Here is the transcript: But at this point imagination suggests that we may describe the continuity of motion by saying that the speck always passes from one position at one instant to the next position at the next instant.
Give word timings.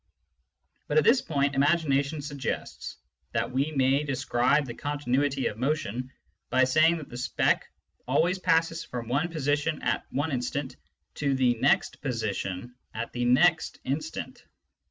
But 0.87 0.97
at 0.97 1.03
this 1.03 1.21
point 1.21 1.53
imagination 1.53 2.23
suggests 2.23 2.97
that 3.33 3.51
we 3.51 3.71
may 3.71 4.03
describe 4.03 4.65
the 4.65 4.73
continuity 4.73 5.45
of 5.45 5.59
motion 5.59 6.11
by 6.49 6.63
saying 6.63 6.97
that 6.97 7.07
the 7.07 7.17
speck 7.17 7.71
always 8.07 8.39
passes 8.39 8.83
from 8.83 9.07
one 9.07 9.29
position 9.29 9.79
at 9.83 10.07
one 10.09 10.31
instant 10.31 10.75
to 11.13 11.35
the 11.35 11.53
next 11.59 12.01
position 12.01 12.73
at 12.95 13.13
the 13.13 13.25
next 13.25 13.79
instant. 13.83 14.47